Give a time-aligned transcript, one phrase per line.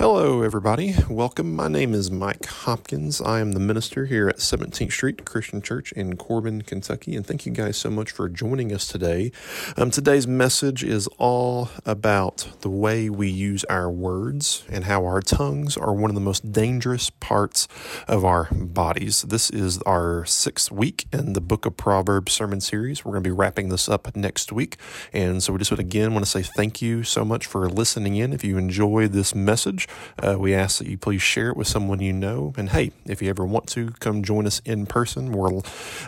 [0.00, 0.94] Hello, everybody.
[1.10, 1.54] Welcome.
[1.54, 3.20] My name is Mike Hopkins.
[3.20, 7.14] I am the minister here at 17th Street Christian Church in Corbin, Kentucky.
[7.14, 9.30] And thank you guys so much for joining us today.
[9.76, 15.20] Um, today's message is all about the way we use our words and how our
[15.20, 17.68] tongues are one of the most dangerous parts
[18.08, 19.20] of our bodies.
[19.20, 23.04] This is our sixth week in the Book of Proverbs sermon series.
[23.04, 24.78] We're going to be wrapping this up next week.
[25.12, 28.16] And so we just would again want to say thank you so much for listening
[28.16, 28.32] in.
[28.32, 29.88] If you enjoy this message,
[30.22, 32.52] uh, we ask that you please share it with someone you know.
[32.56, 35.32] And hey, if you ever want to, come join us in person.
[35.32, 35.60] We're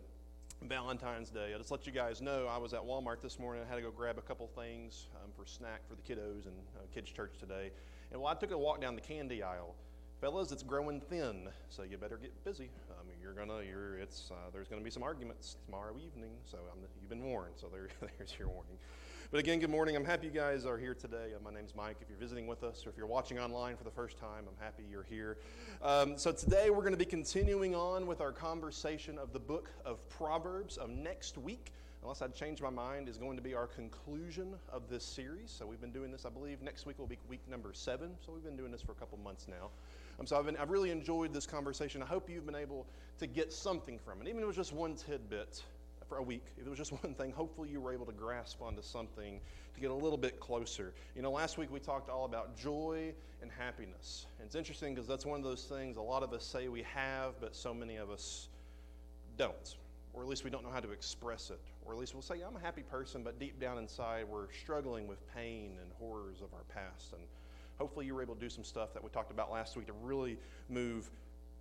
[0.62, 1.54] Valentine's Day.
[1.54, 3.64] I just let you guys know I was at Walmart this morning.
[3.66, 6.54] I had to go grab a couple things um, for snack for the kiddos and
[6.77, 7.72] uh, kids' church today.
[8.12, 9.74] And while I took a walk down the candy aisle,
[10.25, 12.70] fellas, it's growing thin, so you better get busy.
[12.92, 16.78] Um, you're gonna, you're, it's, uh, there's gonna be some arguments tomorrow evening, so I'm,
[16.98, 17.53] you've been warned.
[17.56, 18.78] So there, there's your warning.
[19.30, 19.97] But again, good morning.
[19.97, 21.33] I'm happy you guys are here today.
[21.36, 21.98] Uh, my name's Mike.
[22.00, 24.64] If you're visiting with us or if you're watching online for the first time, I'm
[24.64, 25.36] happy you're here.
[25.83, 29.69] Um, so today we're going to be continuing on with our conversation of the book
[29.84, 30.78] of Proverbs.
[30.80, 31.70] Um, next week,
[32.05, 35.50] unless I change my mind, is going to be our conclusion of this series.
[35.50, 38.11] So we've been doing this, I believe, next week will be week number seven.
[38.24, 39.70] So we've been doing this for a couple months now.
[40.20, 42.02] Um, so I've, been, I've really enjoyed this conversation.
[42.02, 42.86] I hope you've been able
[43.19, 45.62] to get something from it, even if it was just one tidbit
[46.06, 46.44] for a week.
[46.58, 49.40] If it was just one thing, hopefully you were able to grasp onto something
[49.74, 50.92] to get a little bit closer.
[51.17, 54.27] You know, last week we talked all about joy and happiness.
[54.39, 56.83] And it's interesting because that's one of those things a lot of us say we
[56.83, 58.48] have, but so many of us
[59.39, 59.77] don't.
[60.12, 61.58] Or at least we don't know how to express it.
[61.84, 65.06] Or at least we'll say, I'm a happy person, but deep down inside we're struggling
[65.06, 67.12] with pain and horrors of our past.
[67.12, 67.22] And
[67.78, 69.92] hopefully you were able to do some stuff that we talked about last week to
[70.02, 71.11] really move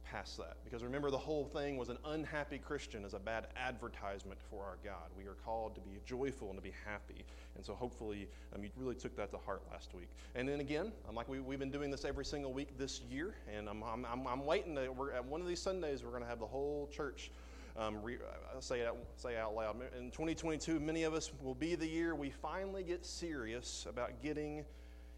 [0.04, 0.58] past that.
[0.64, 4.78] Because remember, the whole thing was an unhappy Christian is a bad advertisement for our
[4.84, 5.10] God.
[5.18, 7.26] We are called to be joyful and to be happy.
[7.56, 10.10] And so hopefully um, you really took that to heart last week.
[10.36, 13.36] And then again, I'm like we, we've been doing this every single week this year.
[13.56, 16.24] And I'm, I'm, I'm, I'm waiting to, we're, at one of these Sundays, we're going
[16.24, 17.32] to have the whole church
[17.76, 18.18] um, re,
[18.60, 19.78] say, it, say out loud.
[19.98, 24.64] In 2022, many of us will be the year we finally get serious about getting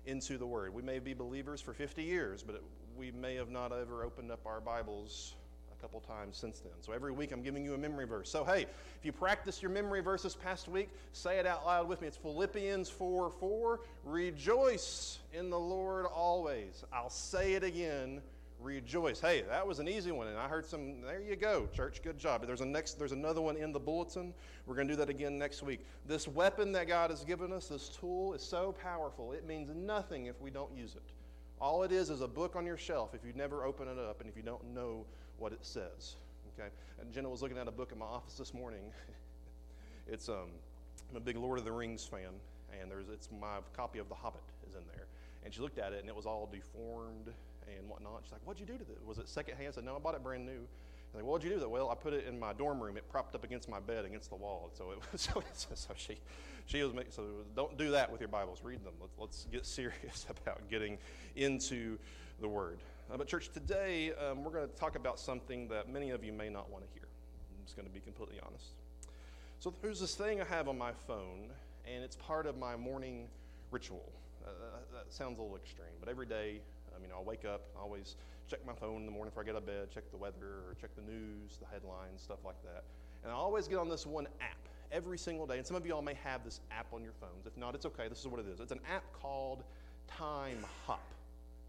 [0.05, 0.73] into the Word.
[0.73, 2.63] We may be believers for 50 years, but it,
[2.97, 5.33] we may have not ever opened up our Bibles
[5.77, 6.71] a couple times since then.
[6.79, 8.29] So every week I'm giving you a memory verse.
[8.29, 11.89] So hey, if you practice your memory verse this past week, say it out loud
[11.89, 12.07] with me.
[12.07, 13.79] It's Philippians 4 4.
[14.05, 16.83] Rejoice in the Lord always.
[16.93, 18.21] I'll say it again
[18.65, 19.21] rejoice.
[19.21, 21.01] Hey, that was an easy one, and I heard some.
[21.01, 22.01] There you go, church.
[22.01, 22.45] Good job.
[22.45, 22.97] There's a next.
[22.97, 24.33] There's another one in the bulletin.
[24.65, 25.85] We're going to do that again next week.
[26.07, 29.31] This weapon that God has given us, this tool, is so powerful.
[29.31, 31.03] It means nothing if we don't use it.
[31.61, 34.19] All it is is a book on your shelf if you never open it up
[34.19, 35.05] and if you don't know
[35.37, 36.15] what it says.
[36.59, 36.69] Okay.
[36.99, 38.91] And Jenna was looking at a book in my office this morning.
[40.07, 40.49] it's um,
[41.09, 42.31] I'm a big Lord of the Rings fan,
[42.81, 45.05] and there's it's my copy of The Hobbit is in there,
[45.43, 47.31] and she looked at it and it was all deformed
[47.77, 48.21] and whatnot.
[48.23, 48.99] She's like, What'd you do to it?
[49.05, 49.69] Was it secondhand?
[49.69, 50.67] I said, No, I bought it brand new.
[51.15, 51.69] I'm like, what'd you do with it?
[51.69, 52.97] Well, I put it in my dorm room.
[52.97, 54.69] It propped up against my bed, against the wall.
[54.73, 55.41] So it was, so,
[55.73, 56.17] so she,
[56.65, 57.23] she was making, so
[57.55, 58.59] don't do that with your Bibles.
[58.63, 58.93] Read them.
[58.99, 60.97] Let's, let's get serious about getting
[61.37, 61.97] into
[62.41, 62.79] the Word.
[63.11, 66.33] Uh, but church, today um, we're going to talk about something that many of you
[66.33, 67.07] may not want to hear.
[67.07, 68.73] I'm just going to be completely honest.
[69.59, 71.49] So there's this thing I have on my phone,
[71.87, 73.27] and it's part of my morning
[73.71, 74.11] ritual.
[74.45, 74.49] Uh,
[74.93, 76.59] that sounds a little extreme, but every day
[76.95, 78.15] I mean, I'll wake up, I always
[78.47, 80.63] check my phone in the morning before I get out of bed, check the weather
[80.67, 82.83] or check the news, the headlines, stuff like that.
[83.23, 84.57] And I always get on this one app
[84.91, 85.57] every single day.
[85.57, 87.45] And some of y'all may have this app on your phones.
[87.45, 88.07] If not, it's okay.
[88.07, 88.59] This is what it is.
[88.59, 89.63] It's an app called
[90.07, 91.01] Time Hop.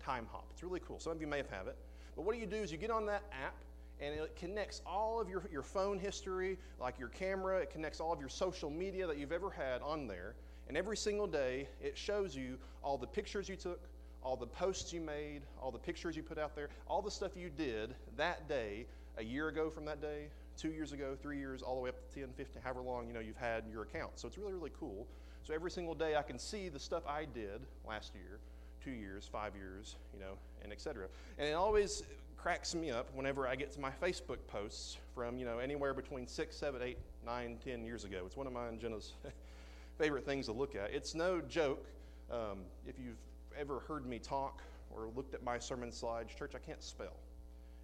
[0.06, 0.45] Timehop.
[0.53, 1.00] It's really cool.
[1.00, 1.77] Some of you may have had it.
[2.15, 3.55] But what do you do is you get on that app
[4.00, 8.12] and it connects all of your, your phone history, like your camera, it connects all
[8.12, 10.35] of your social media that you've ever had on there.
[10.69, 13.81] And every single day, it shows you all the pictures you took,
[14.26, 17.37] all the posts you made, all the pictures you put out there, all the stuff
[17.37, 18.84] you did that day,
[19.19, 20.26] a year ago from that day,
[20.58, 23.14] two years ago, three years, all the way up to 10, 15, however long you
[23.14, 24.11] know you've had your account.
[24.17, 25.06] So it's really, really cool.
[25.44, 28.40] So every single day I can see the stuff I did last year,
[28.82, 30.32] two years, five years, you know,
[30.64, 31.06] and etc.
[31.38, 32.02] And it always
[32.37, 36.26] cracks me up whenever I get to my Facebook posts from, you know, anywhere between
[36.26, 38.25] six, seven, eight, nine, ten years ago.
[38.26, 39.12] It's one of mine and Jenna's
[39.99, 40.93] favorite things to look at.
[40.93, 41.87] It's no joke.
[42.28, 42.58] Um,
[42.88, 43.14] if you've
[43.58, 47.17] ever heard me talk or looked at my sermon slides, church, I can't spell.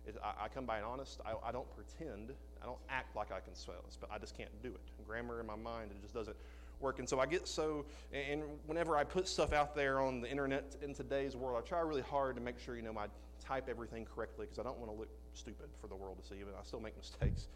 [0.06, 1.20] It, I, I, come by it honest.
[1.24, 2.32] I, I, don't pretend.
[2.60, 5.06] I don't act like I can spell, but I just can't do it.
[5.06, 6.36] Grammar in my mind, it just doesn't
[6.80, 6.98] work.
[6.98, 10.76] And so I get so, and whenever I put stuff out there on the internet
[10.82, 13.06] in today's world, I try really hard to make sure, you know, I
[13.44, 16.42] type everything correctly because I don't want to look stupid for the world to see,
[16.44, 17.46] but I still make mistakes.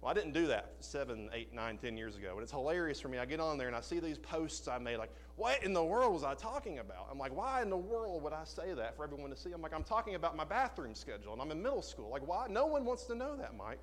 [0.00, 2.32] Well, I didn't do that seven, eight, nine, ten years ago.
[2.32, 3.18] And it's hilarious for me.
[3.18, 5.84] I get on there and I see these posts I made, like, what in the
[5.84, 7.08] world was I talking about?
[7.10, 9.52] I'm like, why in the world would I say that for everyone to see?
[9.52, 12.08] I'm like, I'm talking about my bathroom schedule and I'm in middle school.
[12.08, 12.46] Like, why?
[12.48, 13.80] No one wants to know that, Mike.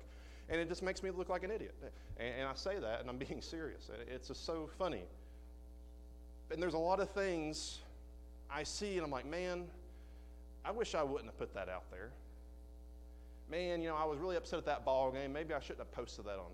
[0.48, 1.74] And it just makes me look like an idiot.
[2.18, 3.88] And, and I say that and I'm being serious.
[4.12, 5.04] It's just so funny.
[6.50, 7.78] And there's a lot of things
[8.50, 9.66] I see and I'm like, man,
[10.64, 12.10] I wish I wouldn't have put that out there
[13.50, 15.32] man, you know, I was really upset at that ball game.
[15.32, 16.52] Maybe I shouldn't have posted that on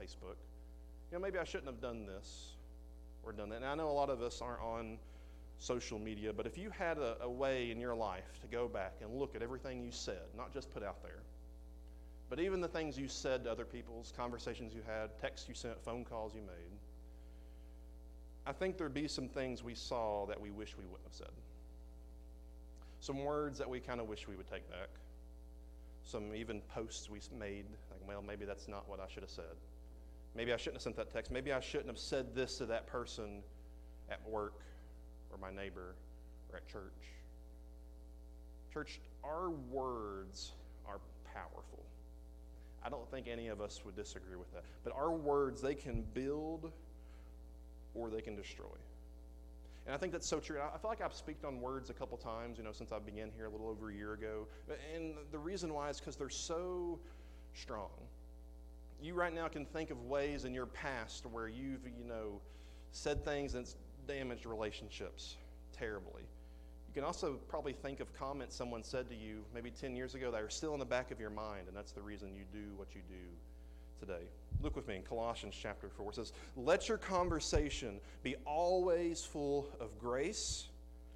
[0.00, 0.36] Facebook.
[1.10, 2.52] You know, maybe I shouldn't have done this
[3.22, 3.56] or done that.
[3.56, 4.98] And I know a lot of us aren't on
[5.58, 8.94] social media, but if you had a, a way in your life to go back
[9.00, 11.22] and look at everything you said, not just put out there,
[12.28, 15.82] but even the things you said to other people's conversations you had, texts you sent,
[15.84, 16.78] phone calls you made,
[18.46, 21.34] I think there'd be some things we saw that we wish we wouldn't have said.
[23.00, 24.88] Some words that we kind of wish we would take back
[26.06, 29.56] some even posts we made, like, well, maybe that's not what I should have said.
[30.36, 31.32] Maybe I shouldn't have sent that text.
[31.32, 33.42] Maybe I shouldn't have said this to that person
[34.08, 34.60] at work
[35.32, 35.94] or my neighbor
[36.52, 36.92] or at church.
[38.72, 40.52] Church, our words
[40.86, 41.00] are
[41.34, 41.84] powerful.
[42.84, 44.62] I don't think any of us would disagree with that.
[44.84, 46.70] But our words, they can build
[47.94, 48.66] or they can destroy.
[49.86, 50.58] And I think that's so true.
[50.60, 53.30] I feel like I've spoken on words a couple times, you know, since I began
[53.36, 54.48] here a little over a year ago.
[54.94, 56.98] And the reason why is because they're so
[57.54, 57.90] strong.
[59.00, 62.40] You right now can think of ways in your past where you've, you know,
[62.90, 63.76] said things that's
[64.08, 65.36] damaged relationships
[65.72, 66.22] terribly.
[66.88, 70.32] You can also probably think of comments someone said to you maybe 10 years ago
[70.32, 72.74] that are still in the back of your mind, and that's the reason you do
[72.76, 73.14] what you do
[73.98, 74.28] today.
[74.62, 76.10] Look with me in Colossians chapter 4.
[76.10, 80.68] It says, Let your conversation be always full of grace,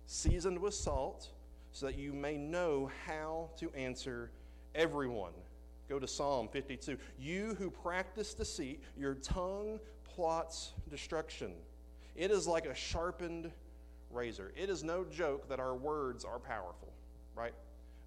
[0.07, 1.29] seasoned with salt,
[1.73, 4.31] so that you may know how to answer
[4.75, 5.33] everyone.
[5.89, 6.97] Go to Psalm 52.
[7.19, 11.53] You who practice deceit, your tongue plots destruction.
[12.15, 13.51] It is like a sharpened
[14.11, 14.53] razor.
[14.57, 16.93] It is no joke that our words are powerful,
[17.35, 17.55] right?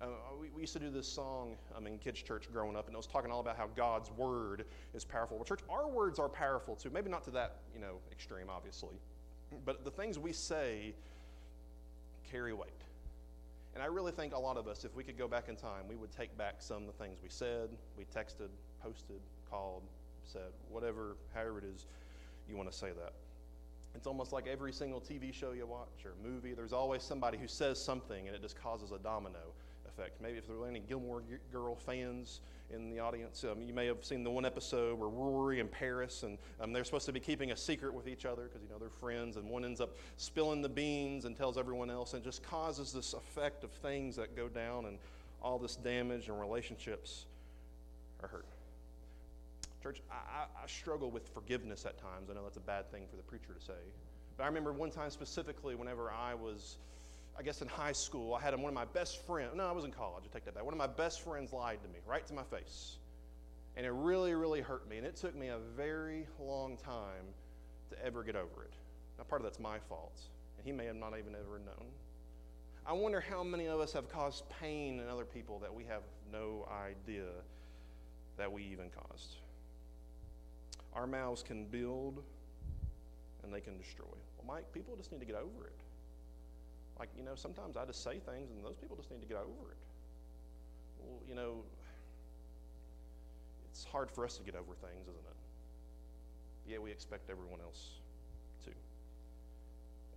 [0.04, 0.08] Uh,
[0.40, 2.98] we, we, used to do this song um, in kids' church growing up, and it
[2.98, 5.38] was talking all about how God's word is powerful.
[5.38, 6.90] Well, church, our words are powerful too.
[6.90, 8.96] Maybe not to that you know extreme, obviously,
[9.64, 10.94] but the things we say
[12.30, 12.70] carry weight.
[13.76, 15.88] And I really think a lot of us, if we could go back in time,
[15.88, 18.50] we would take back some of the things we said, we texted,
[18.84, 19.84] posted, called,
[20.26, 21.86] said, whatever, however it is
[22.48, 23.14] you want to say that.
[23.96, 27.48] It's almost like every single TV show you watch or movie, there's always somebody who
[27.48, 29.54] says something and it just causes a domino
[29.94, 30.22] effect.
[30.22, 32.42] Maybe if there are any Gilmore Girl fans
[32.74, 36.24] in the audience, um, you may have seen the one episode where Rory and Paris,
[36.24, 38.80] and um, they're supposed to be keeping a secret with each other because you know
[38.80, 42.44] they're friends, and one ends up spilling the beans and tells everyone else, and just
[42.44, 44.98] causes this effect of things that go down, and
[45.42, 47.26] all this damage and relationships
[48.22, 48.46] are hurt.
[49.82, 52.30] Church, I, I, struggle with forgiveness at times.
[52.32, 53.74] I know that's a bad thing for the preacher to say.
[54.38, 56.78] But I remember one time specifically whenever I was
[57.38, 59.52] I guess in high school, I had one of my best friends.
[59.56, 60.24] No, I was in college.
[60.30, 60.64] I take that back.
[60.64, 62.98] One of my best friends lied to me right to my face.
[63.76, 64.98] And it really, really hurt me.
[64.98, 67.26] And it took me a very long time
[67.90, 68.74] to ever get over it.
[69.18, 70.20] Now, part of that's my fault.
[70.58, 71.88] And he may have not even ever known.
[72.86, 76.04] I wonder how many of us have caused pain in other people that we have
[76.32, 77.30] no idea
[78.38, 79.38] that we even caused.
[80.94, 82.22] Our mouths can build
[83.44, 84.06] and they can destroy.
[84.38, 85.83] Well, Mike, people just need to get over it.
[87.00, 89.38] Like, you know, sometimes I just say things and those people just need to get
[89.38, 89.82] over it.
[91.00, 91.64] Well, you know,
[93.70, 96.72] it's hard for us to get over things, isn't it?
[96.72, 98.00] Yeah, we expect everyone else
[98.66, 98.72] to.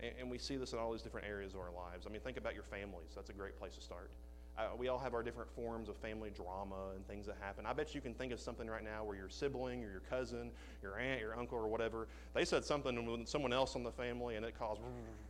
[0.04, 2.06] And, and we see this in all these different areas of our lives.
[2.06, 3.12] I mean, think about your families.
[3.14, 4.10] That's a great place to start.
[4.58, 7.66] Uh, we all have our different forms of family drama and things that happen.
[7.66, 10.50] I bet you can think of something right now where your sibling or your cousin,
[10.82, 14.36] your aunt, your uncle, or whatever, they said something with someone else in the family
[14.36, 14.80] and it caused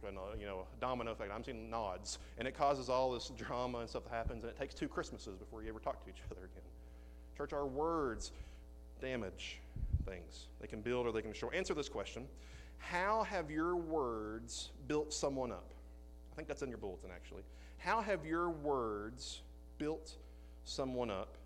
[0.07, 1.33] and, you know, a domino effect.
[1.35, 2.19] I'm seeing nods.
[2.39, 5.37] And it causes all this drama and stuff that happens, and it takes two Christmases
[5.37, 6.63] before you ever talk to each other again.
[7.37, 8.31] Church, our words
[9.01, 9.61] damage
[10.07, 10.47] things.
[10.61, 11.51] They can build or they can destroy.
[11.51, 12.27] Answer this question
[12.79, 15.76] How have your words built someone up?
[16.37, 17.43] I think that's in your bulletin, actually.
[17.79, 19.41] How have your words
[19.79, 20.17] built
[20.67, 21.37] someone up.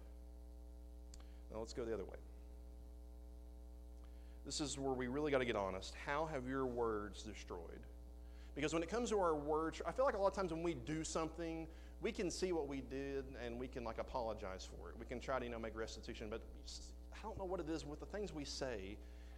[1.52, 2.16] Now let's go the other way.
[4.46, 5.94] This is where we really got to get honest.
[6.06, 7.60] How have your words destroyed?
[8.54, 10.62] Because when it comes to our words, I feel like a lot of times when
[10.62, 11.66] we do something,
[12.00, 14.96] we can see what we did and we can like apologize for it.
[14.98, 16.40] We can try to, you know, make restitution, but
[17.12, 18.96] I don't know what it is with the things we say.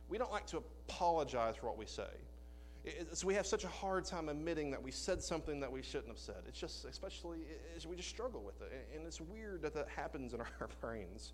[0.08, 2.08] We don't like to apologize for what we say.
[3.12, 6.08] So we have such a hard time admitting that we said something that we shouldn't
[6.08, 6.42] have said.
[6.48, 7.38] It's just, especially,
[7.76, 8.72] it's, we just struggle with it.
[8.94, 11.32] And it's weird that that happens in our brains.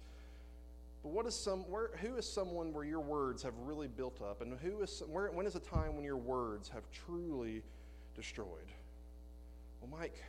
[1.02, 4.42] But what is some, where, who is someone where your words have really built up?
[4.42, 7.62] And who is, where, when is a time when your words have truly
[8.14, 8.68] destroyed?
[9.80, 10.22] Well, Mike,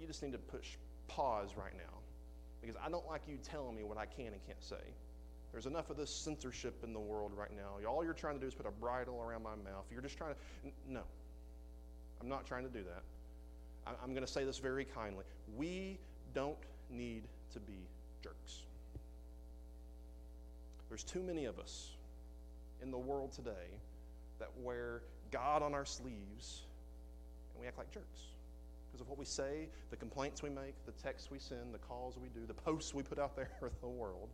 [0.00, 0.76] you just need to push
[1.08, 1.98] pause right now
[2.60, 4.76] because I don't like you telling me what I can and can't say.
[5.56, 7.88] There's enough of this censorship in the world right now.
[7.88, 9.86] All you're trying to do is put a bridle around my mouth.
[9.90, 10.70] You're just trying to.
[10.86, 11.00] No,
[12.20, 13.02] I'm not trying to do that.
[14.02, 15.24] I'm going to say this very kindly.
[15.56, 15.98] We
[16.34, 16.58] don't
[16.90, 17.22] need
[17.54, 17.88] to be
[18.22, 18.64] jerks.
[20.90, 21.92] There's too many of us
[22.82, 23.80] in the world today
[24.38, 26.64] that wear God on our sleeves
[27.54, 28.26] and we act like jerks
[28.92, 32.18] because of what we say, the complaints we make, the texts we send, the calls
[32.18, 34.28] we do, the posts we put out there for the world.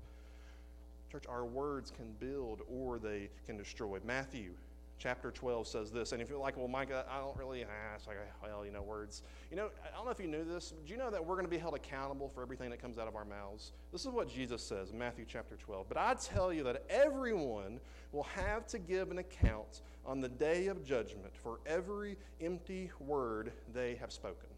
[1.13, 3.99] Church, our words can build or they can destroy.
[4.03, 4.53] Matthew
[4.99, 6.13] chapter 12 says this.
[6.13, 8.81] And if you're like, well, Mike, I don't really ask, like, ah, well, you know,
[8.81, 9.23] words.
[9.51, 10.73] You know, I don't know if you knew this.
[10.87, 13.09] Do you know that we're going to be held accountable for everything that comes out
[13.09, 13.73] of our mouths?
[13.93, 15.87] This is what Jesus says in Matthew chapter 12.
[15.87, 17.79] But I tell you that everyone
[18.13, 23.53] will have to give an account on the day of judgment for every empty word
[23.75, 24.49] they have spoken.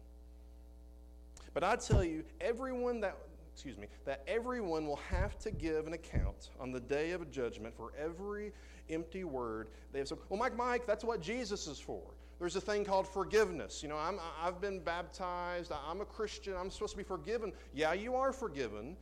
[1.53, 3.17] But I tell you, everyone that
[3.55, 7.73] excuse me, that everyone will have to give an account on the day of judgment
[7.73, 8.51] for every
[8.89, 10.17] empty word they have said.
[10.27, 12.01] Well, Mike, Mike, that's what Jesus is for.
[12.37, 13.81] There's a thing called forgiveness.
[13.81, 15.71] You know, I'm, I've been baptized.
[15.87, 16.53] I'm a Christian.
[16.59, 17.53] I'm supposed to be forgiven.
[17.73, 18.97] Yeah, you are forgiven,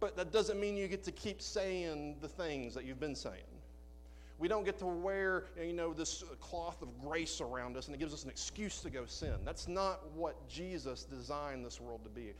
[0.00, 3.44] but that doesn't mean you get to keep saying the things that you've been saying.
[4.40, 7.98] We don't get to wear, you know, this cloth of grace around us and it
[7.98, 9.34] gives us an excuse to go sin.
[9.44, 12.32] That's not what Jesus designed this world to be.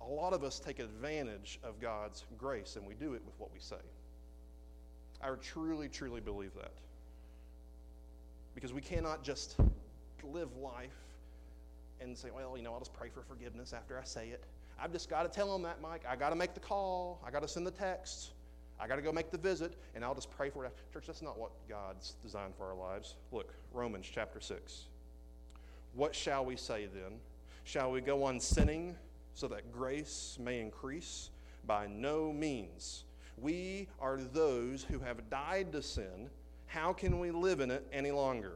[0.00, 3.52] A lot of us take advantage of God's grace and we do it with what
[3.52, 3.76] we say.
[5.20, 6.72] I truly, truly believe that.
[8.54, 9.56] Because we cannot just
[10.24, 10.90] live life
[12.00, 14.44] and say, well, you know, I'll just pray for forgiveness after I say it.
[14.80, 16.04] I've just got to tell them that, Mike.
[16.08, 17.20] I got to make the call.
[17.26, 18.30] I got to send the text.
[18.80, 20.72] I got to go make the visit, and I'll just pray for it.
[20.92, 23.16] Church, that's not what God's designed for our lives.
[23.32, 24.84] Look, Romans chapter 6.
[25.94, 27.18] What shall we say then?
[27.64, 28.94] Shall we go on sinning
[29.38, 31.30] so that grace may increase?
[31.64, 33.04] By no means.
[33.36, 36.28] We are those who have died to sin.
[36.66, 38.54] How can we live in it any longer?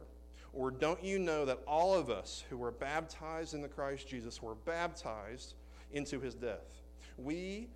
[0.51, 4.41] Or don't you know that all of us who were baptized in the Christ Jesus
[4.43, 5.53] were baptized
[5.93, 6.81] into his death?
[7.17, 7.69] We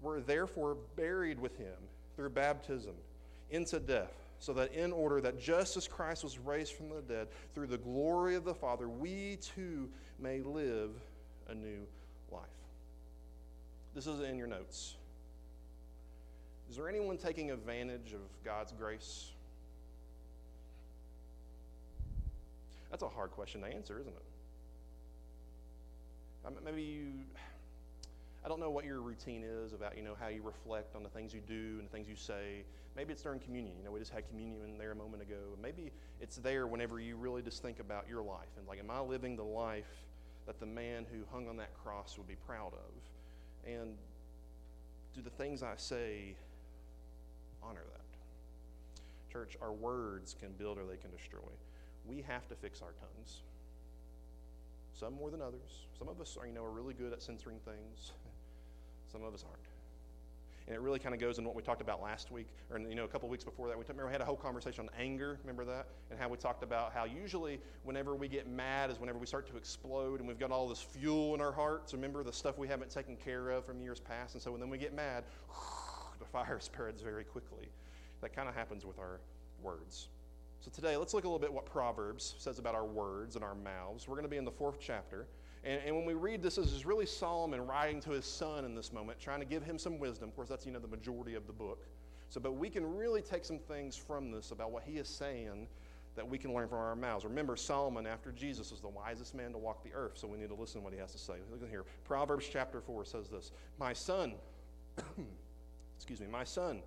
[0.00, 1.74] were therefore buried with him
[2.14, 2.94] through baptism
[3.50, 7.26] into death, so that in order that just as Christ was raised from the dead
[7.52, 9.88] through the glory of the Father, we too
[10.20, 10.90] may live
[11.48, 11.84] a new
[12.34, 12.44] life.
[13.94, 14.96] This is in your notes.
[16.68, 19.30] Is there anyone taking advantage of God's grace?
[22.90, 24.22] That's a hard question to answer, isn't it?
[26.64, 27.06] Maybe you,
[28.44, 31.08] I don't know what your routine is about, you know, how you reflect on the
[31.08, 32.64] things you do and the things you say.
[32.96, 33.76] Maybe it's during communion.
[33.78, 35.56] You know, we just had communion there a moment ago.
[35.62, 39.00] Maybe it's there whenever you really just think about your life and like, am I
[39.00, 40.04] living the life
[40.46, 43.70] that the man who hung on that cross would be proud of?
[43.70, 43.96] And
[45.14, 46.34] do the things I say
[47.62, 49.32] honor that.
[49.32, 51.40] Church, our words can build or they can destroy.
[52.06, 53.42] We have to fix our tongues.
[54.92, 55.86] Some more than others.
[55.98, 58.12] Some of us are, you know, are really good at censoring things.
[59.12, 59.73] Some of us aren't.
[60.66, 62.94] And it really kind of goes in what we talked about last week, or you
[62.94, 63.76] know, a couple weeks before that.
[63.76, 65.38] We, remember we had a whole conversation on anger.
[65.42, 65.88] Remember that?
[66.10, 69.46] And how we talked about how usually whenever we get mad is whenever we start
[69.48, 71.92] to explode, and we've got all this fuel in our hearts.
[71.92, 74.34] Remember the stuff we haven't taken care of from years past.
[74.34, 75.24] And so when then we get mad,
[76.18, 77.68] the fire spreads very quickly.
[78.22, 79.20] That kind of happens with our
[79.62, 80.08] words.
[80.60, 83.54] So today, let's look a little bit what Proverbs says about our words and our
[83.54, 84.08] mouths.
[84.08, 85.26] We're going to be in the fourth chapter.
[85.64, 88.74] And, and when we read this, this is really Solomon writing to his son in
[88.74, 90.28] this moment, trying to give him some wisdom.
[90.28, 91.86] Of course, that's, you know, the majority of the book.
[92.28, 95.68] So, but we can really take some things from this about what he is saying
[96.16, 97.24] that we can learn from our mouths.
[97.24, 100.48] Remember, Solomon, after Jesus, was the wisest man to walk the earth, so we need
[100.48, 101.34] to listen to what he has to say.
[101.50, 101.84] Look at here.
[102.04, 104.34] Proverbs chapter 4 says this My son,
[105.96, 106.82] excuse me, my son,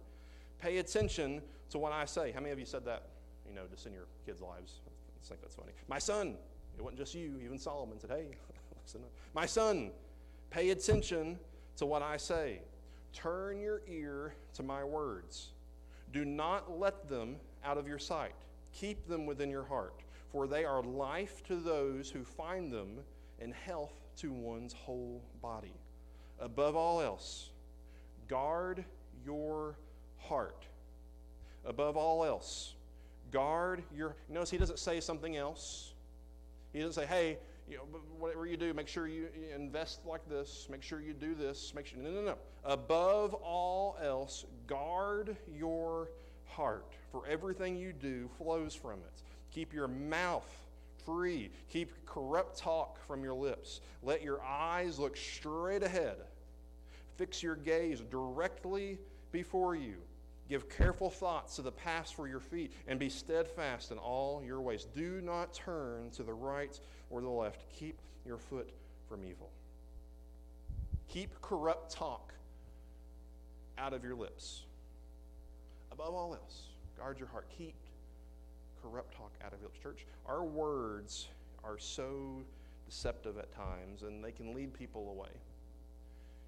[0.60, 1.42] pay attention
[1.72, 2.32] to what I say.
[2.32, 3.08] How many of you said that,
[3.48, 4.80] you know, just in your kids' lives?
[4.86, 5.72] I think that's funny.
[5.90, 6.36] My son,
[6.78, 8.28] it wasn't just you, even Solomon said, hey,
[9.34, 9.92] My son,
[10.50, 11.38] Pay attention
[11.78, 12.62] to what I say.
[13.14, 15.50] Turn your ear to my words.
[16.14, 18.34] Do not let them out of your sight.
[18.74, 19.94] Keep them within your heart,
[20.32, 23.00] for they are life to those who find them
[23.40, 25.74] and health to one's whole body.
[26.40, 27.50] Above all else,
[28.28, 28.86] guard
[29.26, 29.76] your
[30.18, 30.66] heart.
[31.66, 32.76] Above all else,
[33.32, 34.16] guard your.
[34.30, 35.94] Notice he doesn't say something else.
[36.72, 37.38] He doesn't say, hey,
[37.70, 37.84] you know,
[38.18, 41.86] whatever you do, make sure you invest like this, make sure you do this, make
[41.86, 42.00] sure.
[42.00, 42.36] No, no, no.
[42.64, 46.10] Above all else, guard your
[46.46, 49.24] heart, for everything you do flows from it.
[49.52, 50.50] Keep your mouth
[51.06, 51.50] free.
[51.70, 53.82] Keep corrupt talk from your lips.
[54.02, 56.18] Let your eyes look straight ahead.
[57.18, 59.00] Fix your gaze directly
[59.32, 59.96] before you.
[60.50, 64.62] Give careful thoughts to the path for your feet, and be steadfast in all your
[64.62, 64.88] ways.
[64.96, 67.66] Do not turn to the right or the left.
[67.74, 68.70] Keep your foot
[69.10, 69.50] from evil.
[71.10, 72.34] Keep corrupt talk
[73.78, 74.64] out of your lips.
[75.92, 77.48] Above all else, guard your heart.
[77.58, 77.76] Keep
[78.82, 79.80] corrupt talk out of your lips.
[79.82, 81.28] Church, our words
[81.64, 82.42] are so
[82.86, 85.30] deceptive at times, and they can lead people away.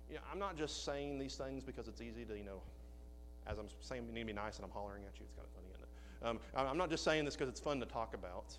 [0.10, 2.62] You know, I'm not just saying these things because it's easy to, you know,
[3.48, 5.25] as I'm saying you need to be nice and I'm hollering at you.
[5.25, 5.89] It's kind of funny, isn't it?
[6.22, 8.58] Um, I'm not just saying this because it's fun to talk about.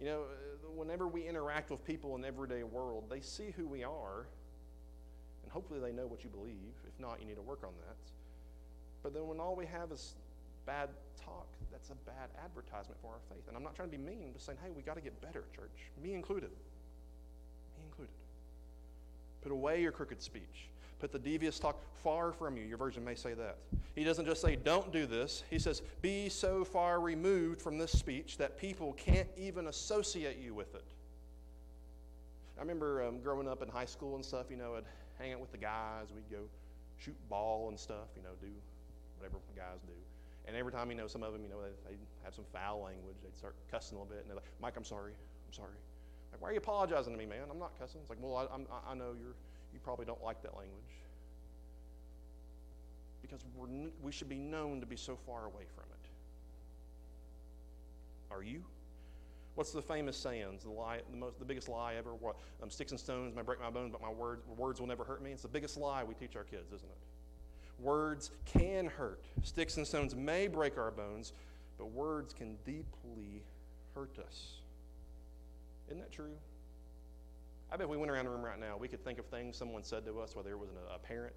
[0.00, 3.66] You know, uh, whenever we interact with people in the everyday world, they see who
[3.66, 4.26] we are,
[5.42, 6.74] and hopefully they know what you believe.
[6.86, 7.96] If not, you need to work on that.
[9.02, 10.14] But then when all we have is
[10.66, 10.90] bad
[11.24, 13.42] talk, that's a bad advertisement for our faith.
[13.48, 15.20] And I'm not trying to be mean, I'm just saying, hey, we got to get
[15.20, 15.90] better, church.
[16.02, 16.50] Me included.
[16.50, 18.14] Me included.
[19.42, 20.68] Put away your crooked speech.
[21.00, 22.64] Put the devious talk far from you.
[22.64, 23.58] Your version may say that.
[23.94, 25.44] He doesn't just say, don't do this.
[25.48, 30.54] He says, be so far removed from this speech that people can't even associate you
[30.54, 30.84] with it.
[32.56, 34.84] I remember um, growing up in high school and stuff, you know, I'd
[35.18, 36.08] hang out with the guys.
[36.12, 36.44] We'd go
[36.96, 38.48] shoot ball and stuff, you know, do
[39.18, 39.94] whatever guys do.
[40.46, 42.82] And every time, you know, some of them, you know, they, would have some foul
[42.82, 43.16] language.
[43.22, 44.22] They'd start cussing a little bit.
[44.22, 45.12] And they're like, Mike, I'm sorry.
[45.12, 45.76] I'm sorry.
[46.32, 47.44] Like, why are you apologizing to me, man?
[47.50, 48.00] I'm not cussing.
[48.00, 49.36] It's like, well, I, I'm, I know you're
[49.78, 50.74] you probably don't like that language.
[53.22, 53.68] Because we're,
[54.02, 56.08] we should be known to be so far away from it.
[58.34, 58.64] Are you?
[59.54, 60.64] What's the famous sayings?
[60.64, 62.14] The lie, the most, the biggest lie ever.
[62.14, 62.36] What?
[62.62, 65.22] Um, sticks and stones may break my bones, but my words, words will never hurt
[65.22, 65.30] me.
[65.30, 67.82] It's the biggest lie we teach our kids, isn't it?
[67.82, 69.22] Words can hurt.
[69.42, 71.32] Sticks and stones may break our bones,
[71.76, 73.42] but words can deeply
[73.94, 74.54] hurt us.
[75.88, 76.34] Isn't that true?
[77.70, 79.56] I bet if we went around the room right now, we could think of things
[79.56, 81.34] someone said to us, whether it was a parent,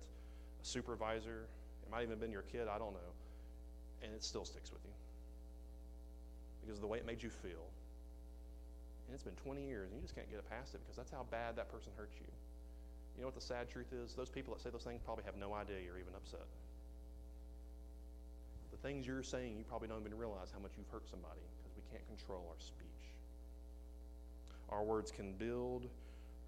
[0.62, 1.48] a supervisor,
[1.84, 3.12] it might even have been your kid, I don't know,
[4.04, 4.94] and it still sticks with you
[6.62, 7.68] because of the way it made you feel.
[9.08, 11.12] And it's been 20 years, and you just can't get it past it because that's
[11.12, 12.28] how bad that person hurt you.
[13.18, 14.14] You know what the sad truth is?
[14.14, 16.48] Those people that say those things probably have no idea you're even upset.
[18.72, 21.76] The things you're saying, you probably don't even realize how much you've hurt somebody because
[21.76, 22.88] we can't control our speech.
[24.70, 25.90] Our words can build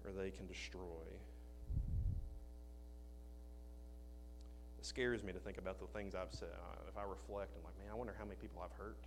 [0.04, 1.06] or they can destroy.
[4.78, 6.48] It scares me to think about the things I've said.
[6.52, 8.98] Uh, if I reflect, I'm like, man, I wonder how many people I've hurt.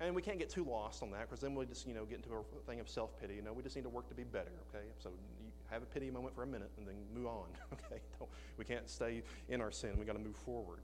[0.00, 2.18] And we can't get too lost on that because then we just, you know, get
[2.18, 3.34] into a thing of self pity.
[3.34, 4.84] You know, we just need to work to be better, okay?
[5.02, 8.00] So you have a pity moment for a minute and then move on, okay?
[8.18, 9.98] Don't, we can't stay in our sin.
[9.98, 10.78] We got to move forward.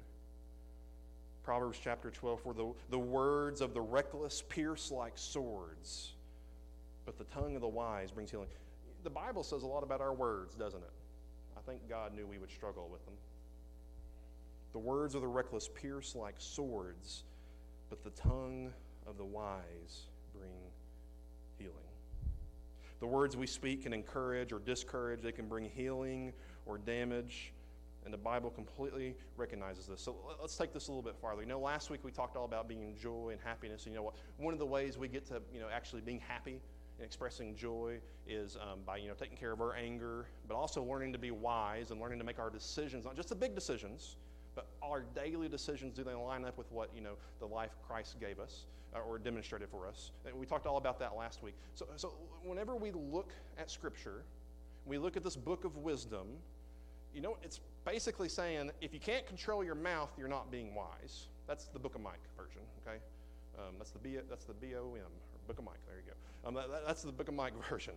[1.44, 6.14] Proverbs chapter 12 For the, the words of the reckless pierce like swords,
[7.04, 8.48] but the tongue of the wise brings healing
[9.04, 10.90] the Bible says a lot about our words, doesn't it?
[11.56, 13.14] I think God knew we would struggle with them.
[14.72, 17.22] The words of the reckless pierce like swords,
[17.90, 18.72] but the tongue
[19.06, 20.50] of the wise bring
[21.58, 21.74] healing.
[23.00, 26.32] The words we speak can encourage or discourage, they can bring healing
[26.66, 27.52] or damage.
[28.04, 30.00] And the Bible completely recognizes this.
[30.00, 31.40] So let's take this a little bit farther.
[31.40, 33.84] You know, last week we talked all about being joy and happiness.
[33.84, 34.14] And you know what?
[34.36, 36.60] One of the ways we get to, you know, actually being happy
[36.98, 40.82] and expressing joy is um, by you know taking care of our anger, but also
[40.82, 44.16] learning to be wise and learning to make our decisions, not just the big decisions,
[44.54, 45.94] but our daily decisions.
[45.94, 49.18] Do they line up with what you know the life Christ gave us uh, or
[49.18, 50.12] demonstrated for us?
[50.26, 51.54] And we talked all about that last week.
[51.74, 54.22] So, so whenever we look at Scripture,
[54.86, 56.28] we look at this book of wisdom.
[57.14, 61.28] You know, it's basically saying if you can't control your mouth, you're not being wise.
[61.46, 62.62] That's the Book of Mike version.
[62.86, 62.98] Okay,
[63.58, 64.16] um, that's the B.
[64.28, 65.10] That's the B O M
[65.46, 65.78] Book of Mike.
[65.86, 66.48] There you go.
[66.48, 67.94] Um, that, that's the Book of Mike version.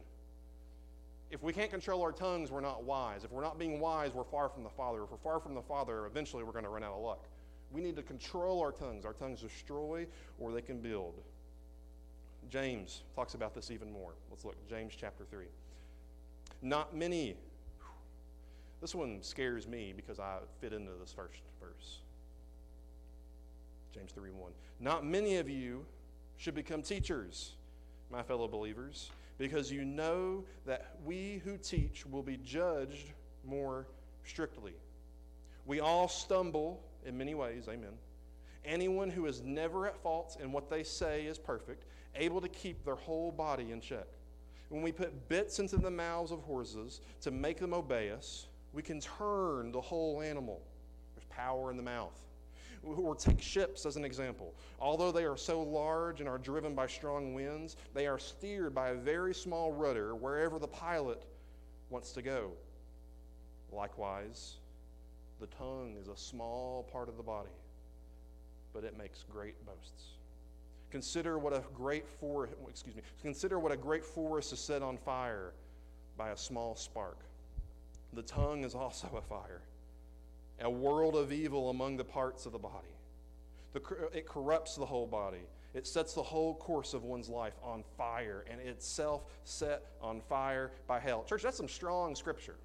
[1.29, 3.23] If we can't control our tongues, we're not wise.
[3.23, 5.03] If we're not being wise, we're far from the Father.
[5.03, 7.25] If we're far from the Father, eventually we're going to run out of luck.
[7.71, 9.03] We need to control our tongues.
[9.03, 10.07] Our tongues destroy
[10.39, 11.15] or they can build.
[12.49, 14.13] James talks about this even more.
[14.29, 14.55] Let's look.
[14.69, 15.45] James chapter 3.
[16.61, 17.35] Not many,
[18.79, 21.99] This one scares me because I fit into this first verse.
[23.93, 24.51] James 3 1.
[24.79, 25.85] Not many of you
[26.37, 27.53] should become teachers,
[28.11, 33.11] my fellow believers, because you know that we who teach will be judged
[33.45, 33.87] more
[34.23, 34.73] strictly.
[35.65, 37.93] We all stumble in many ways, amen.
[38.65, 42.83] Anyone who is never at fault in what they say is perfect, able to keep
[42.83, 44.07] their whole body in check.
[44.69, 48.81] When we put bits into the mouths of horses to make them obey us, we
[48.81, 50.61] can turn the whole animal.
[51.15, 52.19] There's power in the mouth.
[52.83, 54.53] Or take ships as an example.
[54.79, 58.89] Although they are so large and are driven by strong winds, they are steered by
[58.89, 61.21] a very small rudder wherever the pilot
[61.89, 62.51] wants to go.
[63.71, 64.55] Likewise,
[65.39, 67.49] the tongue is a small part of the body,
[68.73, 70.15] but it makes great boasts.
[70.89, 74.97] Consider what a great forest, excuse me, consider what a great forest is set on
[74.97, 75.51] fire
[76.17, 77.17] by a small spark.
[78.13, 79.61] The tongue is also a fire,
[80.61, 82.87] a world of evil among the parts of the body.
[83.73, 83.81] The,
[84.13, 85.45] it corrupts the whole body.
[85.73, 90.71] It sets the whole course of one's life on fire, and itself set on fire
[90.87, 91.23] by hell.
[91.23, 92.55] Church, that's some strong scripture.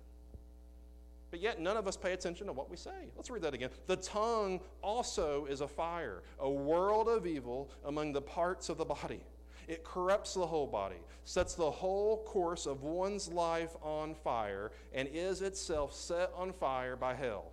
[1.31, 3.11] But yet, none of us pay attention to what we say.
[3.17, 3.71] Let's read that again.
[3.87, 8.85] The tongue also is a fire, a world of evil among the parts of the
[8.85, 9.25] body.
[9.69, 15.09] It corrupts the whole body, sets the whole course of one's life on fire, and
[15.13, 17.52] is itself set on fire by hell.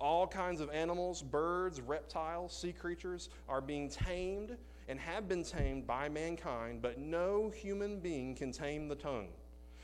[0.00, 4.56] All kinds of animals, birds, reptiles, sea creatures are being tamed
[4.88, 9.28] and have been tamed by mankind, but no human being can tame the tongue.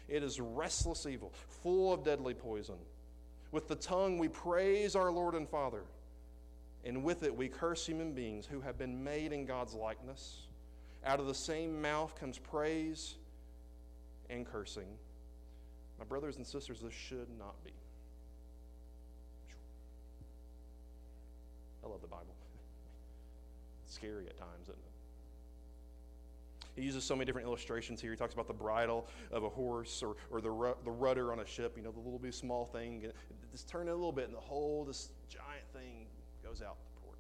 [0.09, 2.77] It is restless evil, full of deadly poison.
[3.53, 5.83] With the tongue, we praise our Lord and Father,
[6.85, 10.47] and with it, we curse human beings who have been made in God's likeness.
[11.05, 13.17] Out of the same mouth comes praise
[14.31, 14.89] and cursing.
[15.99, 17.73] My brothers and sisters, this should not be.
[21.87, 22.35] I love the Bible.
[23.85, 24.93] It's scary at times, isn't it?
[26.75, 28.11] He uses so many different illustrations here.
[28.11, 31.41] He talks about the bridle of a horse or, or the, ru- the rudder on
[31.41, 33.07] a ship, you know, the little bit small thing.
[33.51, 36.07] Just turn it a little bit, and the whole, this giant thing
[36.45, 37.19] goes out the port.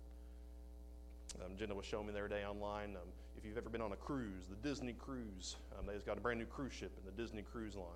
[1.47, 2.97] Um, Jenna was showing me the other day online.
[2.97, 6.21] Um, if you've ever been on a cruise, the Disney cruise, um, they've got a
[6.21, 7.87] brand new cruise ship in the Disney Cruise Line.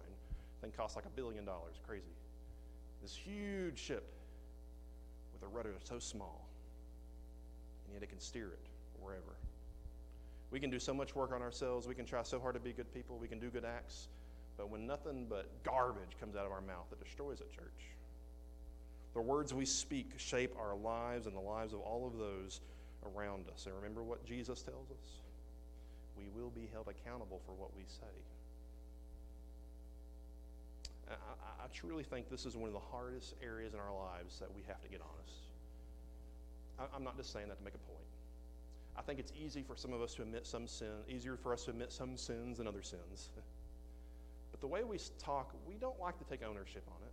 [0.63, 1.77] Thing costs like a billion dollars.
[1.87, 2.15] Crazy.
[3.03, 4.07] This huge ship
[5.33, 6.50] with a rudder so small,
[7.91, 8.67] and yet it can steer it
[9.03, 9.35] wherever.
[10.51, 11.87] We can do so much work on ourselves.
[11.87, 13.19] We can try so hard to be good people.
[13.19, 14.09] We can do good acts.
[14.57, 17.91] But when nothing but garbage comes out of our mouth, it destroys a church.
[19.15, 22.61] The words we speak shape our lives and the lives of all of those
[23.05, 23.67] around us.
[23.67, 25.21] And remember what Jesus tells us?
[26.17, 28.07] We will be held accountable for what we say.
[31.09, 34.39] I, I, I truly think this is one of the hardest areas in our lives
[34.39, 35.50] that we have to get honest.
[36.95, 38.05] I'm not just saying that to make a point.
[38.97, 41.65] I think it's easy for some of us to admit some sin, easier for us
[41.65, 43.31] to admit some sins than other sins.
[44.51, 47.13] But the way we talk, we don't like to take ownership on it.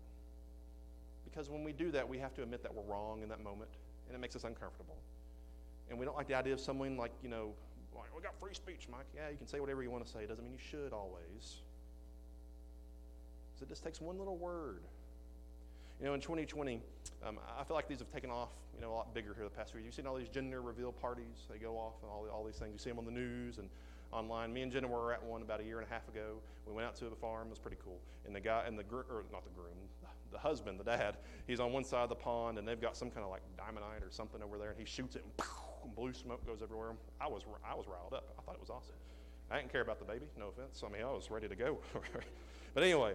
[1.24, 3.70] Because when we do that, we have to admit that we're wrong in that moment,
[4.08, 4.98] and it makes us uncomfortable.
[5.90, 7.54] And we don't like the idea of someone like, you know,
[7.96, 9.06] like, we got free speech, Mike.
[9.16, 10.24] Yeah, you can say whatever you want to say.
[10.24, 11.62] It doesn't mean you should always.
[13.54, 14.82] Because it just takes one little word.
[16.00, 16.80] You know, in 2020,
[17.26, 19.50] um, I feel like these have taken off, you know, a lot bigger here the
[19.50, 19.86] past few years.
[19.86, 21.48] You've seen all these gender reveal parties.
[21.50, 22.74] They go off and all, all these things.
[22.74, 23.68] You see them on the news and
[24.12, 24.54] online.
[24.54, 26.36] Me and Jenna were at one about a year and a half ago.
[26.68, 27.48] We went out to the farm.
[27.48, 28.00] It was pretty cool.
[28.28, 29.74] And the guy, and the, or not the groom,
[30.32, 33.10] the husband, the dad, he's on one side of the pond and they've got some
[33.10, 35.48] kind of like diamondite or something over there and he shoots it and,
[35.84, 36.92] and blue smoke goes everywhere.
[37.20, 38.36] I was, I was riled up.
[38.38, 38.96] I thought it was awesome.
[39.50, 40.84] I didn't care about the baby, no offense.
[40.86, 41.80] I mean, I was ready to go.
[42.74, 43.14] but anyway,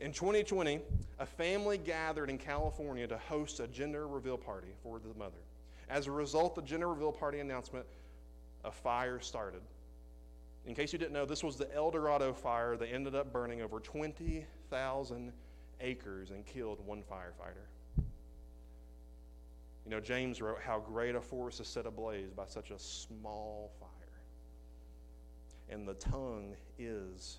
[0.00, 0.80] in 2020,
[1.18, 5.38] a family gathered in California to host a gender reveal party for the mother.
[5.88, 7.86] As a result, of the gender reveal party announcement,
[8.64, 9.62] a fire started.
[10.66, 13.62] In case you didn't know, this was the El Dorado fire that ended up burning
[13.62, 15.32] over 20,000
[15.80, 17.66] acres and killed one firefighter.
[19.84, 23.70] You know, James wrote, How great a forest is set ablaze by such a small
[23.78, 23.88] fire.
[25.68, 27.38] And the tongue is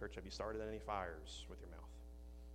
[0.00, 1.84] Church, have you started any fires with your mouth?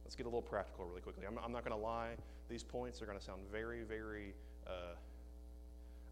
[0.03, 1.27] Let's get a little practical really quickly.
[1.27, 2.15] I'm, I'm not going to lie.
[2.49, 4.34] These points are going to sound very, very
[4.65, 4.97] uh,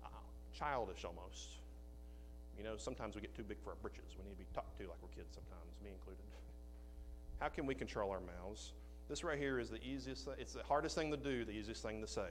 [0.05, 0.07] uh,
[0.53, 1.57] childish almost.
[2.55, 4.03] You know, sometimes we get too big for our britches.
[4.15, 6.21] We need to be talked to like we're kids sometimes, me included.
[7.39, 8.73] How can we control our mouths?
[9.09, 10.35] This right here is the easiest, thing.
[10.37, 12.29] it's the hardest thing to do, the easiest thing to say.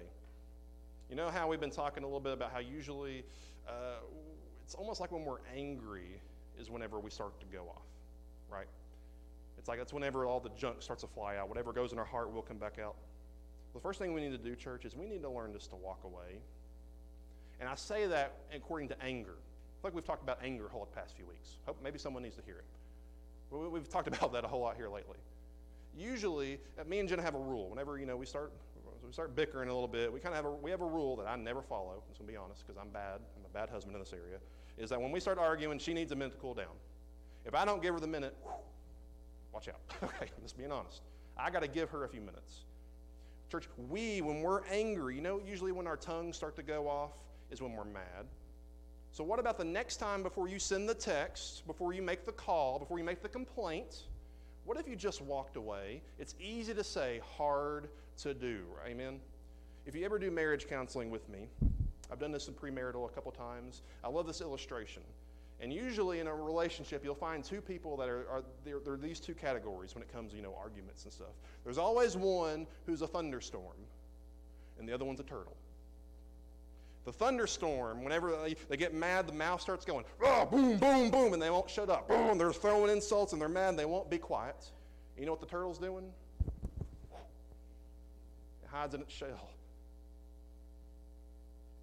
[1.10, 3.24] You know how we've been talking a little bit about how usually
[3.68, 3.98] uh,
[4.64, 6.20] it's almost like when we're angry
[6.56, 7.82] is whenever we start to go off,
[8.48, 8.68] right?
[9.62, 11.48] It's like that's whenever all the junk starts to fly out.
[11.48, 12.96] Whatever goes in our heart will come back out.
[13.74, 15.76] The first thing we need to do, church, is we need to learn just to
[15.76, 16.40] walk away.
[17.60, 19.36] And I say that according to anger.
[19.84, 21.58] Like we've talked about anger whole the past few weeks.
[21.64, 23.56] Hope maybe someone needs to hear it.
[23.56, 25.18] We've talked about that a whole lot here lately.
[25.96, 27.70] Usually, uh, me and Jenna have a rule.
[27.70, 28.50] Whenever you know we start
[29.06, 31.14] we start bickering a little bit, we kind of have a, we have a rule
[31.18, 32.02] that I never follow.
[32.02, 33.20] I'm just gonna be honest because I'm bad.
[33.36, 34.38] I'm a bad husband in this area.
[34.76, 36.74] Is that when we start arguing, she needs a minute to cool down.
[37.44, 38.54] If I don't give her the minute, whew,
[39.52, 39.80] watch out.
[40.02, 41.02] okay, I'm just being honest.
[41.36, 42.64] I got to give her a few minutes.
[43.50, 47.12] Church, we, when we're angry, you know, usually when our tongues start to go off
[47.50, 48.26] is when we're mad.
[49.10, 52.32] So, what about the next time before you send the text, before you make the
[52.32, 54.04] call, before you make the complaint?
[54.64, 56.00] What if you just walked away?
[56.18, 57.88] It's easy to say, hard
[58.18, 58.60] to do.
[58.86, 59.20] Amen?
[59.84, 61.48] If you ever do marriage counseling with me,
[62.10, 63.82] I've done this in premarital a couple times.
[64.04, 65.02] I love this illustration.
[65.62, 69.20] And usually in a relationship, you'll find two people that are, are they're, they're these
[69.20, 71.28] two categories when it comes to, you know, arguments and stuff.
[71.62, 73.76] There's always one who's a thunderstorm,
[74.80, 75.56] and the other one's a turtle.
[77.04, 81.32] The thunderstorm, whenever they, they get mad, the mouth starts going, oh, boom, boom, boom,
[81.32, 82.08] and they won't shut up.
[82.08, 84.70] Boom, they're throwing insults and they're mad and they won't be quiet.
[85.18, 86.04] You know what the turtle's doing?
[88.62, 89.50] It hides in its shell.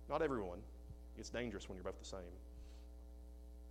[0.09, 0.59] Not everyone.
[1.17, 2.19] It's dangerous when you're both the same.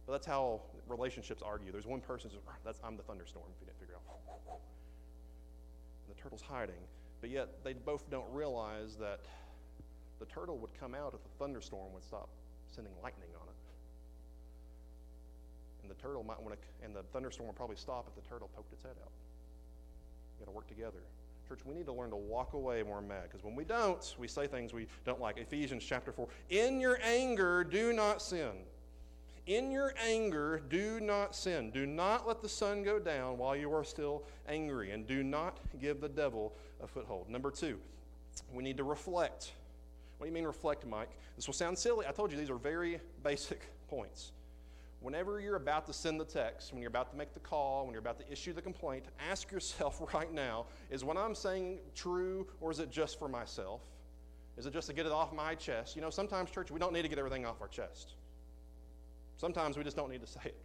[0.08, 1.70] But that's how relationships argue.
[1.70, 4.56] There's one person who's, ah, that's, I'm the thunderstorm, if you didn't figure it out.
[6.08, 6.80] And the turtle's hiding.
[7.20, 9.20] But yet, they both don't realize that
[10.18, 12.30] the turtle would come out if the thunderstorm would stop
[12.74, 13.54] sending lightning on it.
[15.82, 18.48] And the turtle might want to, and the thunderstorm would probably stop if the turtle
[18.56, 19.12] poked its head out.
[20.38, 21.02] We got to work together.
[21.46, 24.14] Church, we need to learn to walk away when we're mad because when we don't,
[24.18, 25.36] we say things we don't like.
[25.36, 26.26] Ephesians chapter 4.
[26.48, 28.52] In your anger, do not sin.
[29.48, 31.70] In your anger, do not sin.
[31.70, 35.58] Do not let the sun go down while you are still angry, and do not
[35.80, 37.30] give the devil a foothold.
[37.30, 37.78] Number two,
[38.52, 39.52] we need to reflect.
[40.18, 41.08] What do you mean reflect, Mike?
[41.34, 42.04] This will sound silly.
[42.06, 44.32] I told you these are very basic points.
[45.00, 47.94] Whenever you're about to send the text, when you're about to make the call, when
[47.94, 52.46] you're about to issue the complaint, ask yourself right now is what I'm saying true
[52.60, 53.80] or is it just for myself?
[54.58, 55.96] Is it just to get it off my chest?
[55.96, 58.16] You know, sometimes, church, we don't need to get everything off our chest.
[59.38, 60.56] Sometimes we just don't need to say it.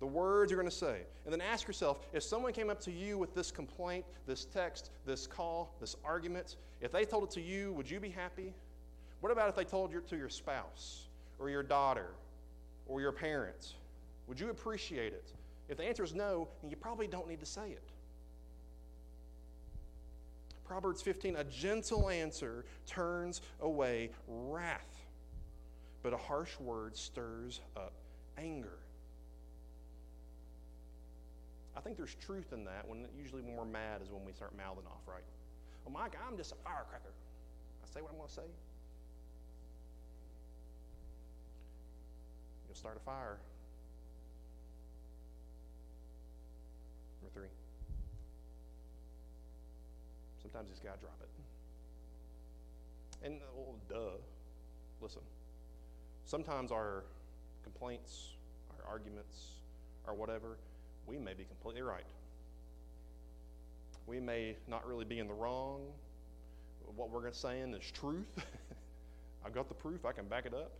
[0.00, 1.00] The words you're going to say.
[1.24, 4.90] And then ask yourself if someone came up to you with this complaint, this text,
[5.04, 8.54] this call, this argument, if they told it to you, would you be happy?
[9.20, 11.08] What about if they told it to your spouse
[11.38, 12.10] or your daughter
[12.86, 13.74] or your parents?
[14.26, 15.32] Would you appreciate it?
[15.68, 17.82] If the answer is no, then you probably don't need to say it.
[20.64, 24.99] Proverbs 15 a gentle answer turns away wrath
[26.02, 27.92] but a harsh word stirs up
[28.38, 28.78] anger.
[31.76, 32.86] I think there's truth in that.
[32.86, 35.22] When usually when we're mad is when we start mouthing off, right?
[35.84, 37.12] Well, Mike, I'm just a firecracker.
[37.82, 38.48] I say what I'm going to say.
[42.68, 43.38] You'll start a fire.
[47.22, 47.48] Number three.
[50.42, 51.28] Sometimes you just got to drop it.
[53.26, 54.18] And, well, duh.
[55.00, 55.22] Listen.
[56.30, 57.02] Sometimes our
[57.64, 58.34] complaints,
[58.70, 59.54] our arguments,
[60.06, 60.58] or whatever,
[61.04, 62.06] we may be completely right.
[64.06, 65.80] We may not really be in the wrong.
[66.94, 68.28] What we're saying is truth.
[69.44, 70.70] I've got the proof, I can back it up.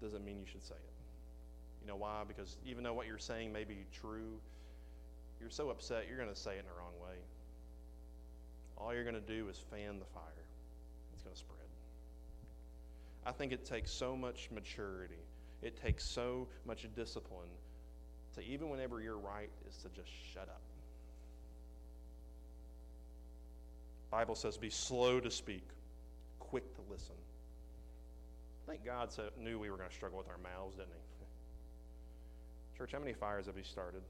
[0.00, 1.82] Doesn't mean you should say it.
[1.82, 2.22] You know why?
[2.28, 4.38] Because even though what you're saying may be true,
[5.40, 7.16] you're so upset you're going to say it in the wrong way.
[8.78, 10.46] All you're going to do is fan the fire,
[11.12, 11.73] it's going to spread.
[13.26, 15.14] I think it takes so much maturity.
[15.62, 17.48] It takes so much discipline
[18.34, 20.60] to even whenever you're right is to just shut up.
[24.10, 25.64] Bible says be slow to speak,
[26.38, 27.14] quick to listen.
[28.66, 29.10] I think God
[29.40, 32.78] knew we were going to struggle with our mouths, didn't he?
[32.78, 34.02] Church, how many fires have you started?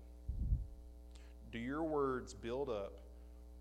[1.53, 2.92] Do your words build up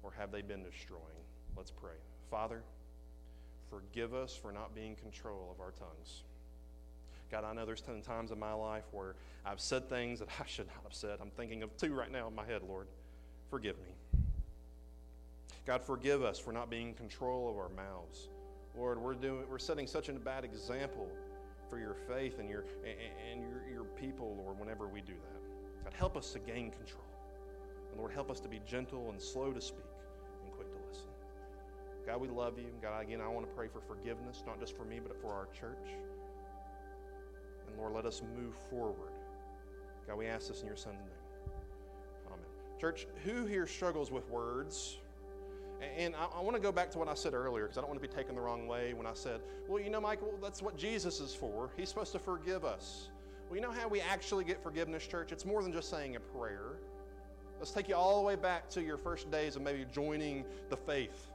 [0.02, 1.24] or have they been destroying?
[1.56, 1.96] Let's pray.
[2.30, 2.64] Father,
[3.74, 6.24] forgive us for not being in control of our tongues.
[7.32, 10.44] God, I know there's 10 times in my life where I've said things that I
[10.46, 11.18] should not have said.
[11.22, 12.88] I'm thinking of two right now in my head, Lord.
[13.50, 14.20] Forgive me.
[15.66, 18.28] God, forgive us for not being in control of our mouths.
[18.78, 21.08] Lord, we're, doing, we're setting such a bad example
[21.70, 22.66] for your faith and your,
[23.32, 25.84] and your, your people, Lord, whenever we do that.
[25.86, 27.04] God, help us to gain control.
[27.92, 29.86] And Lord, help us to be gentle and slow to speak
[32.14, 32.68] God, we love you.
[32.80, 35.48] God, again, I want to pray for forgiveness, not just for me, but for our
[35.48, 35.98] church.
[37.68, 39.14] And Lord, let us move forward.
[40.08, 41.56] God, we ask this in your Son's name.
[42.28, 42.46] Amen.
[42.80, 45.00] Church, who here struggles with words?
[45.98, 47.90] And I, I want to go back to what I said earlier because I don't
[47.90, 50.62] want to be taken the wrong way when I said, well, you know, Michael, that's
[50.62, 51.72] what Jesus is for.
[51.76, 53.10] He's supposed to forgive us.
[53.50, 55.32] Well, you know how we actually get forgiveness, church?
[55.32, 56.74] It's more than just saying a prayer.
[57.58, 60.78] Let's take you all the way back to your first days of maybe joining the
[60.78, 61.33] faith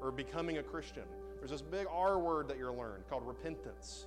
[0.00, 1.04] or becoming a Christian.
[1.38, 4.06] There's this big R word that you're learned called repentance.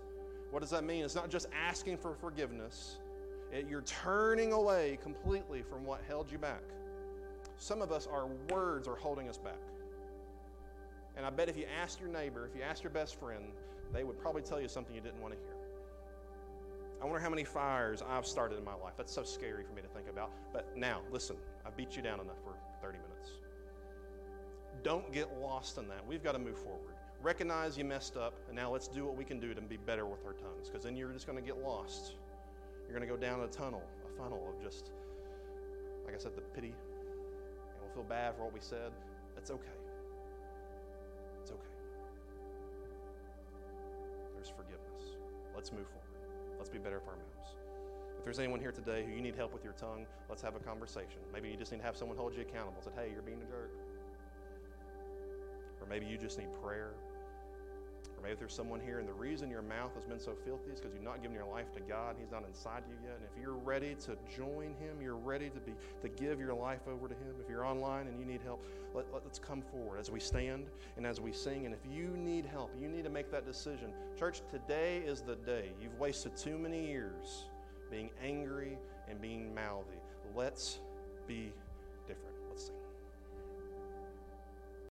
[0.51, 1.03] What does that mean?
[1.05, 2.97] It's not just asking for forgiveness,
[3.51, 6.63] it, you're turning away completely from what held you back.
[7.57, 9.59] Some of us, our words are holding us back.
[11.15, 13.43] And I bet if you asked your neighbor, if you asked your best friend,
[13.93, 15.55] they would probably tell you something you didn't want to hear.
[17.01, 18.93] I wonder how many fires I've started in my life.
[18.95, 20.31] That's so scary for me to think about.
[20.53, 23.31] But now, listen, I beat you down enough for 30 minutes.
[24.83, 26.05] Don't get lost in that.
[26.07, 26.95] We've got to move forward.
[27.21, 30.05] Recognize you messed up, and now let's do what we can do to be better
[30.07, 32.15] with our tongues, because then you're just going to get lost.
[32.87, 34.91] You're going to go down a tunnel, a funnel of just,
[36.03, 38.91] like I said, the pity, and we'll feel bad for what we said.
[39.35, 39.77] That's okay.
[41.41, 41.61] It's okay.
[44.33, 45.17] There's forgiveness.
[45.55, 46.57] Let's move forward.
[46.57, 47.55] Let's be better for our mouths.
[48.17, 50.59] If there's anyone here today who you need help with your tongue, let's have a
[50.59, 51.21] conversation.
[51.31, 52.81] Maybe you just need to have someone hold you accountable.
[52.81, 53.71] Say, hey, you're being a jerk.
[55.91, 56.93] Maybe you just need prayer.
[58.15, 60.79] Or maybe there's someone here, and the reason your mouth has been so filthy is
[60.79, 62.11] because you've not given your life to God.
[62.11, 63.17] and He's not inside you yet.
[63.17, 66.87] And if you're ready to join Him, you're ready to be to give your life
[66.87, 67.35] over to Him.
[67.43, 68.63] If you're online and you need help,
[68.95, 71.65] let, let, let's come forward as we stand and as we sing.
[71.65, 73.91] And if you need help, you need to make that decision.
[74.17, 75.71] Church, today is the day.
[75.81, 77.47] You've wasted too many years
[77.89, 78.77] being angry
[79.09, 79.99] and being mouthy.
[80.33, 80.79] Let's
[81.27, 81.51] be